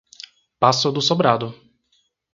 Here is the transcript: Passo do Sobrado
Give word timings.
Passo 0.59 0.91
do 0.91 0.99
Sobrado 0.99 1.53